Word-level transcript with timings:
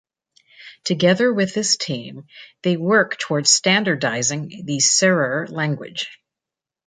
Together 0.83 1.31
with 1.31 1.53
his 1.53 1.77
team, 1.77 2.25
they 2.63 2.75
work 2.75 3.19
towards 3.19 3.51
standardizing 3.51 4.63
the 4.65 4.77
Serer 4.77 5.47
language. 5.47 6.09